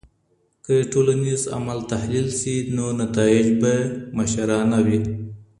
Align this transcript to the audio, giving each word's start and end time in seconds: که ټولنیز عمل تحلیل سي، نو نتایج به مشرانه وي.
که 0.65 0.75
ټولنیز 0.91 1.41
عمل 1.57 1.79
تحلیل 1.91 2.27
سي، 2.39 2.55
نو 2.75 2.85
نتایج 3.01 3.45
به 3.61 3.73
مشرانه 4.17 4.79
وي. 4.85 4.99